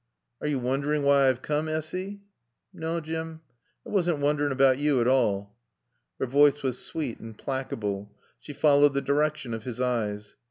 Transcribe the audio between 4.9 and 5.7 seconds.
at all."